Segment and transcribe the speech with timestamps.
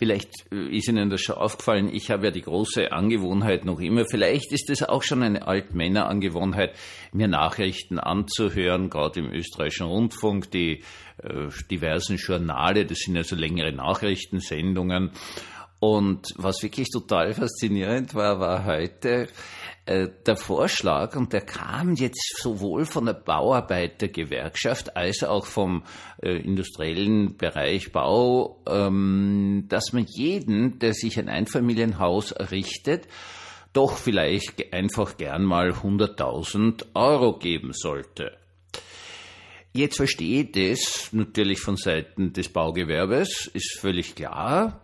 [0.00, 4.06] Vielleicht äh, ist Ihnen das schon aufgefallen, ich habe ja die große Angewohnheit noch immer,
[4.06, 6.74] vielleicht ist es auch schon eine Altmännerangewohnheit,
[7.12, 10.84] mir Nachrichten anzuhören, gerade im österreichischen Rundfunk, die
[11.22, 15.10] äh, diversen Journale, das sind ja so längere Nachrichtensendungen.
[15.80, 19.28] Und was wirklich total faszinierend war, war heute,
[19.90, 25.82] äh, der Vorschlag, und der kam jetzt sowohl von der Bauarbeitergewerkschaft als auch vom
[26.22, 33.08] äh, industriellen Bereich Bau, ähm, dass man jeden, der sich ein Einfamilienhaus errichtet,
[33.72, 38.36] doch vielleicht einfach gern mal 100.000 Euro geben sollte.
[39.72, 44.80] Jetzt versteht es natürlich von Seiten des Baugewerbes, ist völlig klar.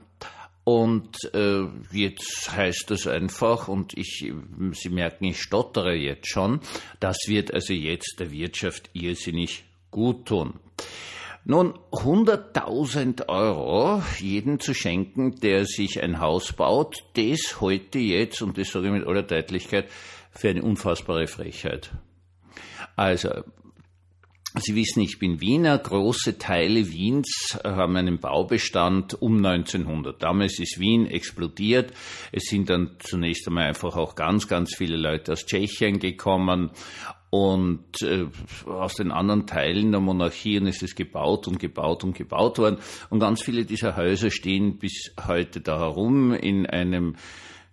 [0.68, 4.32] Und äh, jetzt heißt das einfach, und ich,
[4.72, 6.58] Sie merken, ich stottere jetzt schon,
[6.98, 10.54] das wird also jetzt der Wirtschaft irrsinnig gut tun.
[11.44, 18.58] Nun, 100.000 Euro jeden zu schenken, der sich ein Haus baut, das heute jetzt, und
[18.58, 19.88] das sage ich mit aller Deutlichkeit,
[20.32, 21.92] für eine unfassbare Frechheit.
[22.96, 23.44] Also,
[24.58, 25.76] Sie wissen, ich bin Wiener.
[25.76, 30.22] Große Teile Wiens haben einen Baubestand um 1900.
[30.22, 31.92] Damals ist Wien explodiert.
[32.32, 36.70] Es sind dann zunächst einmal einfach auch ganz, ganz viele Leute aus Tschechien gekommen
[37.28, 38.26] und äh,
[38.66, 42.78] aus den anderen Teilen der Monarchien ist es gebaut und gebaut und gebaut worden.
[43.10, 47.16] Und ganz viele dieser Häuser stehen bis heute da herum in einem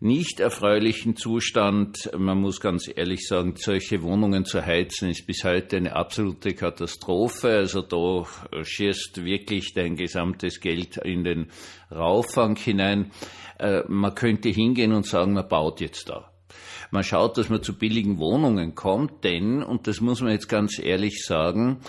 [0.03, 2.11] nicht erfreulichen Zustand.
[2.17, 7.47] Man muss ganz ehrlich sagen, solche Wohnungen zu heizen ist bis heute eine absolute Katastrophe.
[7.49, 8.25] Also da
[8.63, 11.51] schießt wirklich dein gesamtes Geld in den
[11.89, 13.11] Rauffang hinein.
[13.59, 16.29] Äh, man könnte hingehen und sagen, man baut jetzt da.
[16.91, 20.79] Man schaut, dass man zu billigen Wohnungen kommt, denn, und das muss man jetzt ganz
[20.79, 21.79] ehrlich sagen,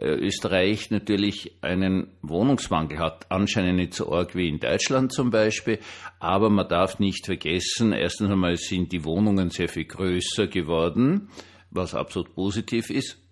[0.00, 3.30] Österreich natürlich einen Wohnungsmangel hat.
[3.30, 5.78] Anscheinend nicht so arg wie in Deutschland zum Beispiel.
[6.18, 11.28] Aber man darf nicht vergessen, erstens einmal sind die Wohnungen sehr viel größer geworden,
[11.70, 13.23] was absolut positiv ist.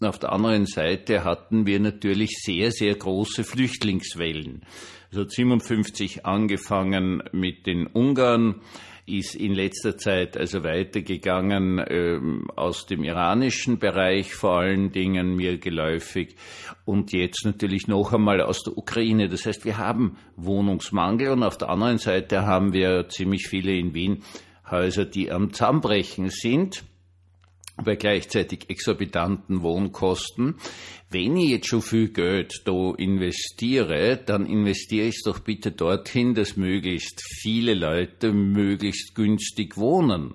[0.00, 4.62] Auf der anderen Seite hatten wir natürlich sehr, sehr große Flüchtlingswellen.
[5.10, 8.60] Also 57 angefangen mit den Ungarn,
[9.08, 15.58] ist in letzter Zeit also weitergegangen ähm, aus dem iranischen Bereich vor allen Dingen mir
[15.58, 16.36] geläufig
[16.84, 19.28] und jetzt natürlich noch einmal aus der Ukraine.
[19.28, 23.94] Das heißt, wir haben Wohnungsmangel und auf der anderen Seite haben wir ziemlich viele in
[23.94, 24.22] Wien
[24.70, 26.84] Häuser, die am Zusammenbrechen sind
[27.84, 30.56] bei gleichzeitig exorbitanten Wohnkosten.
[31.10, 36.34] Wenn ich jetzt schon viel Geld da investiere, dann investiere ich es doch bitte dorthin,
[36.34, 40.34] dass möglichst viele Leute möglichst günstig wohnen.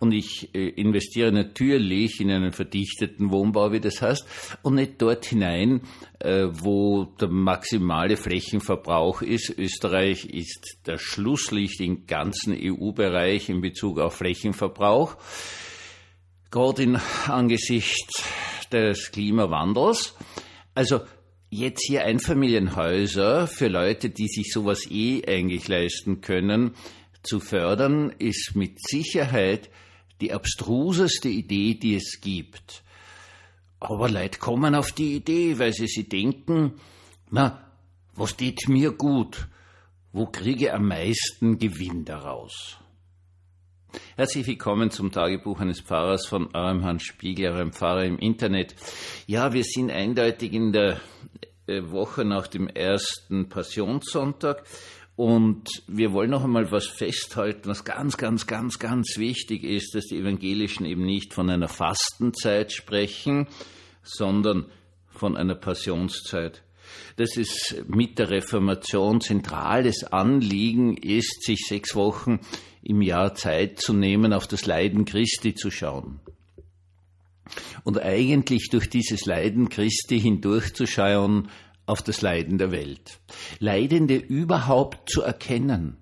[0.00, 5.24] Und ich äh, investiere natürlich in einen verdichteten Wohnbau, wie das heißt, und nicht dort
[5.24, 5.82] hinein,
[6.18, 9.56] äh, wo der maximale Flächenverbrauch ist.
[9.56, 15.16] Österreich ist der Schlusslicht im ganzen EU-Bereich in Bezug auf Flächenverbrauch
[16.54, 18.22] gerade in Angesicht
[18.70, 20.14] des Klimawandels.
[20.72, 21.00] Also
[21.50, 26.76] jetzt hier Einfamilienhäuser für Leute, die sich sowas eh eigentlich leisten können,
[27.24, 29.68] zu fördern, ist mit Sicherheit
[30.20, 32.84] die abstruseste Idee, die es gibt.
[33.80, 36.74] Aber Leute kommen auf die Idee, weil sie sich denken,
[37.30, 37.68] na,
[38.14, 39.48] was geht mir gut?
[40.12, 42.78] Wo kriege am meisten Gewinn daraus?
[44.16, 48.74] Herzlich willkommen zum Tagebuch eines Pfarrers von eurem Hans Spiegel, eurem Pfarrer im Internet.
[49.26, 51.00] Ja, wir sind eindeutig in der
[51.66, 54.64] äh, Woche nach dem ersten Passionssonntag
[55.16, 60.06] und wir wollen noch einmal was festhalten, was ganz, ganz, ganz, ganz wichtig ist, dass
[60.06, 63.46] die Evangelischen eben nicht von einer Fastenzeit sprechen,
[64.02, 64.66] sondern
[65.08, 66.62] von einer Passionszeit.
[67.16, 72.40] Das ist mit der Reformation zentrales Anliegen ist, sich sechs Wochen
[72.84, 76.20] im Jahr Zeit zu nehmen, auf das Leiden Christi zu schauen.
[77.82, 81.48] Und eigentlich durch dieses Leiden Christi hindurchzuschauen
[81.86, 83.20] auf das Leiden der Welt.
[83.58, 85.98] Leidende überhaupt zu erkennen.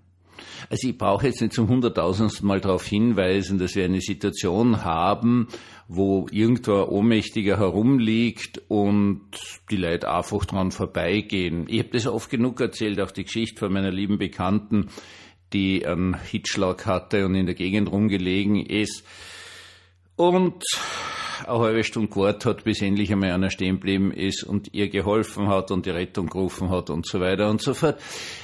[0.70, 5.48] Also ich brauche jetzt nicht zum hunderttausendsten Mal darauf hinweisen, dass wir eine Situation haben,
[5.88, 9.22] wo irgendwo ein Ohnmächtiger herumliegt und
[9.70, 11.66] die Leute einfach dran vorbeigehen.
[11.68, 14.88] Ich habe das oft genug erzählt, auch die Geschichte von meiner lieben Bekannten,
[15.52, 19.04] die einen Hitschlag hatte und in der Gegend rumgelegen ist.
[20.16, 20.62] Und
[21.46, 25.48] eine halbe Stunde gewartet hat, bis endlich einmal einer stehen geblieben ist und ihr geholfen
[25.48, 28.00] hat und die Rettung gerufen hat und so weiter und so fort.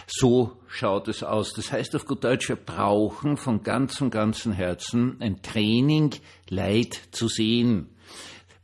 [0.06, 1.52] So schaut es aus.
[1.52, 6.14] Das heißt auf gut Deutsch, wir brauchen von ganzem, ganzem Herzen ein Training,
[6.48, 7.88] Leid zu sehen,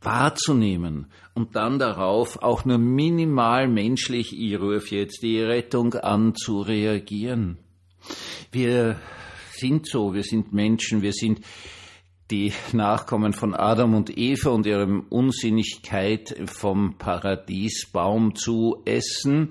[0.01, 6.61] wahrzunehmen und dann darauf auch nur minimal menschlich, ich rufe jetzt die Rettung an, zu
[6.61, 7.57] reagieren.
[8.55, 9.01] Wir
[9.51, 11.41] sind so, wir sind Menschen, wir sind
[12.31, 19.49] die Nachkommen von Adam und Eva und ihrem Unsinnigkeit vom Paradiesbaum zu essen.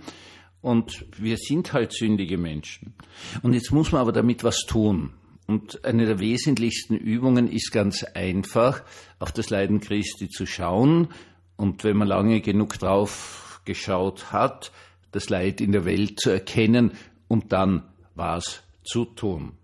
[0.62, 2.94] Und wir sind halt sündige Menschen.
[3.42, 5.12] Und jetzt muss man aber damit was tun.
[5.46, 8.84] Und eine der wesentlichsten Übungen ist ganz einfach,
[9.18, 11.08] auf das Leiden Christi zu schauen.
[11.56, 14.72] Und wenn man lange genug drauf geschaut hat,
[15.12, 16.92] das Leid in der Welt zu erkennen
[17.28, 17.82] und dann
[18.14, 19.58] was zu tun.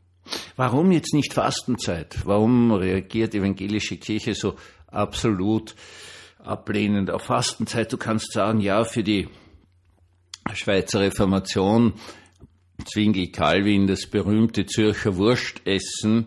[0.56, 2.19] Warum jetzt nicht Fastenzeit?
[2.25, 4.56] Warum reagiert die evangelische Kirche so
[4.87, 5.75] absolut
[6.38, 7.93] ablehnend auf Fastenzeit?
[7.93, 9.28] Du kannst sagen, ja, für die
[10.52, 11.94] Schweizer Reformation
[12.84, 16.26] Zwingli Calvin das berühmte Zürcher Wurstessen,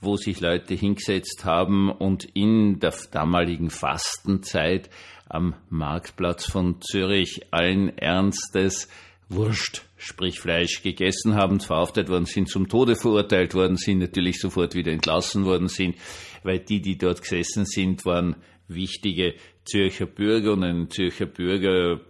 [0.00, 4.90] wo sich Leute hingesetzt haben und in der damaligen Fastenzeit
[5.28, 8.88] am Marktplatz von Zürich allen Ernstes
[9.28, 14.74] Wurst, sprich Fleisch, gegessen haben, verhaftet worden sind, zum Tode verurteilt worden sind, natürlich sofort
[14.74, 15.96] wieder entlassen worden sind,
[16.42, 18.36] weil die, die dort gesessen sind, waren
[18.68, 19.34] wichtige
[19.64, 22.00] Zürcher Bürger und ein Zürcher Bürger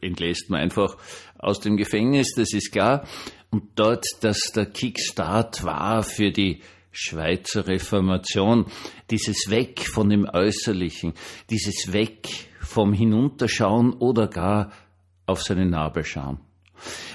[0.00, 0.96] entlässt man einfach
[1.38, 3.06] aus dem Gefängnis, das ist klar.
[3.50, 8.66] Und dort, dass der Kickstart war für die Schweizer Reformation,
[9.10, 11.14] dieses Weg von dem Äußerlichen,
[11.50, 12.28] dieses Weg
[12.60, 14.72] vom Hinunterschauen oder gar
[15.26, 16.47] auf seinen Nabel schauen.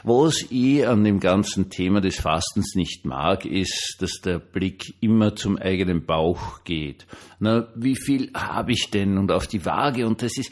[0.03, 5.35] Was ich an dem ganzen Thema des Fastens nicht mag, ist, dass der Blick immer
[5.35, 7.05] zum eigenen Bauch geht.
[7.39, 9.17] Na, wie viel habe ich denn?
[9.17, 10.05] Und auf die Waage.
[10.05, 10.51] Und das ist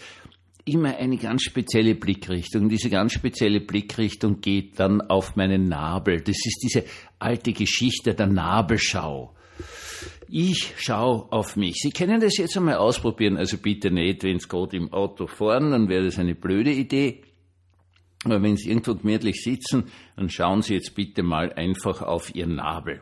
[0.66, 2.70] immer eine ganz spezielle Blickrichtung.
[2.70, 6.22] Diese ganz spezielle Blickrichtung geht dann auf meinen Nabel.
[6.22, 6.86] Das ist diese
[7.20, 9.34] alte Geschichte der Nabelschau.
[10.30, 11.80] Ich schaue auf mich.
[11.82, 15.72] Sie können das jetzt einmal ausprobieren, also bitte nicht, wenn es gerade im Auto fahren,
[15.72, 17.22] dann wäre das eine blöde Idee.
[18.24, 19.86] Aber wenn Sie irgendwo gemütlich sitzen,
[20.16, 23.02] dann schauen Sie jetzt bitte mal einfach auf Ihren Nabel.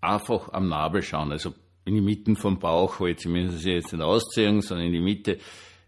[0.00, 1.54] Einfach am Nabel schauen, also
[1.84, 5.38] in die Mitte vom Bauch, jetzt müssen Sie jetzt nicht ausziehen, sondern in die Mitte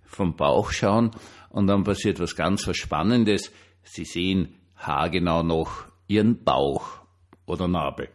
[0.04, 1.10] vom Bauch schauen
[1.50, 3.52] und dann passiert was ganz was Spannendes.
[3.82, 7.00] Sie sehen haargenau noch Ihren Bauch
[7.46, 8.08] oder Nabel.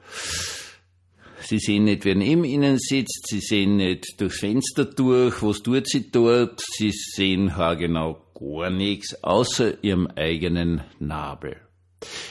[1.42, 5.88] Sie sehen nicht, wer neben Ihnen sitzt, Sie sehen nicht durchs Fenster durch, was tut
[5.88, 11.58] sie dort, Sie sehen haargenau gar nichts außer Ihrem eigenen Nabel.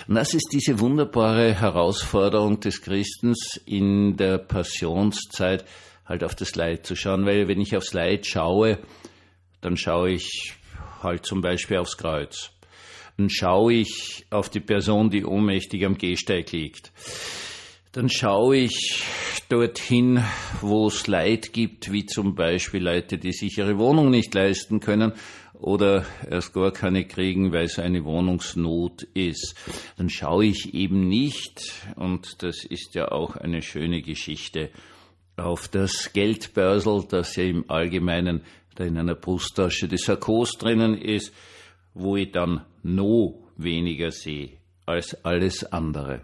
[0.07, 5.65] Und das ist diese wunderbare Herausforderung des Christens in der Passionszeit,
[6.05, 8.79] halt auf das Leid zu schauen, weil wenn ich aufs Leid schaue,
[9.61, 10.55] dann schaue ich
[11.03, 12.51] halt zum Beispiel aufs Kreuz.
[13.17, 16.93] Dann schaue ich auf die Person, die ohnmächtig am Gehsteig liegt.
[17.93, 19.03] Dann schaue ich
[19.49, 20.23] dorthin,
[20.61, 25.15] wo es Leid gibt, wie zum Beispiel Leute, die sich ihre Wohnung nicht leisten können
[25.61, 29.55] oder erst gar keine kriegen, weil es eine Wohnungsnot ist.
[29.97, 34.71] Dann schaue ich eben nicht, und das ist ja auch eine schöne Geschichte,
[35.37, 38.43] auf das Geldbörsel, das ja im Allgemeinen
[38.75, 41.33] da in einer Brusttasche des Sarkos drinnen ist,
[41.95, 46.21] wo ich dann noch weniger sehe als alles andere.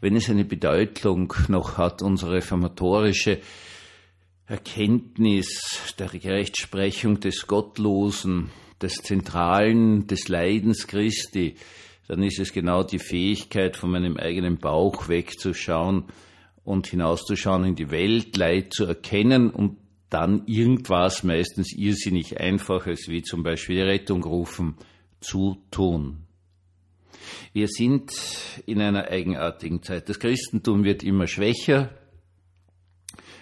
[0.00, 3.40] Wenn es eine Bedeutung noch hat, unsere reformatorische
[4.46, 8.50] Erkenntnis der Rechtsprechung des Gottlosen,
[8.80, 11.56] des Zentralen des Leidens Christi,
[12.08, 16.04] dann ist es genau die Fähigkeit, von meinem eigenen Bauch wegzuschauen
[16.64, 19.78] und hinauszuschauen in die Welt, Leid zu erkennen und
[20.10, 24.76] dann irgendwas meistens irrsinnig Einfaches, wie zum Beispiel die Rettung rufen,
[25.20, 26.26] zu tun.
[27.52, 28.12] Wir sind
[28.66, 30.08] in einer eigenartigen Zeit.
[30.08, 31.90] Das Christentum wird immer schwächer.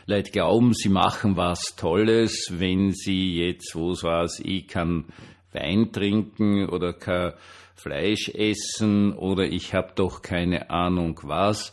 [0.07, 5.07] Leute glauben, sie machen was Tolles, wenn sie jetzt, wo es war, ich kann
[5.53, 7.33] Wein trinken oder kein
[7.75, 11.73] Fleisch essen oder ich habe doch keine Ahnung was.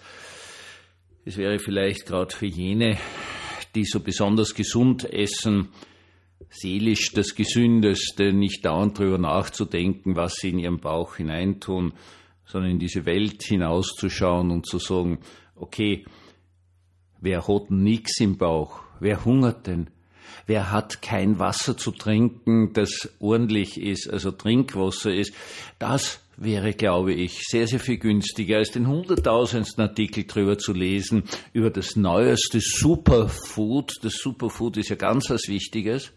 [1.25, 2.97] Es wäre vielleicht gerade für jene
[3.75, 5.69] die so besonders gesund essen,
[6.49, 11.93] seelisch das Gesündeste, nicht dauernd darüber nachzudenken, was sie in ihren Bauch hineintun,
[12.45, 15.19] sondern in diese Welt hinauszuschauen und zu sagen,
[15.55, 16.05] okay,
[17.21, 18.81] wer hat nix im Bauch?
[18.99, 19.87] Wer hungert denn?
[20.47, 25.33] Wer hat kein Wasser zu trinken, das ordentlich ist, also Trinkwasser ist?
[25.79, 31.23] Das wäre, glaube ich, sehr, sehr viel günstiger, als den hunderttausendsten Artikel drüber zu lesen,
[31.53, 33.99] über das neueste Superfood.
[34.01, 36.11] Das Superfood ist ja ganz was Wichtiges.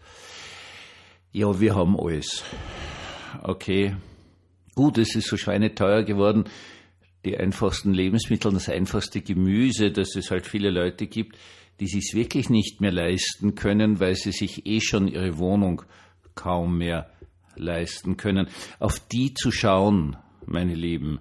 [1.31, 2.43] Ja, wir haben alles.
[3.43, 3.95] Okay.
[4.73, 6.45] Gut, es ist so schweineteuer geworden.
[7.25, 11.37] Die einfachsten Lebensmittel, das einfachste Gemüse, dass es halt viele Leute gibt,
[11.79, 15.81] die sich wirklich nicht mehr leisten können, weil sie sich eh schon ihre Wohnung
[16.35, 17.09] kaum mehr
[17.55, 18.47] leisten können.
[18.79, 21.19] Auf die zu schauen, meine Lieben,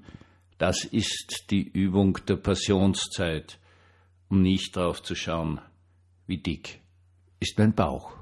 [0.58, 3.58] das ist die Übung der Passionszeit,
[4.28, 5.60] um nicht drauf zu schauen,
[6.26, 6.80] wie dick
[7.40, 8.12] ist mein Bauch.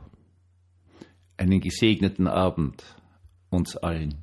[1.36, 2.82] Einen gesegneten Abend
[3.50, 4.21] uns allen.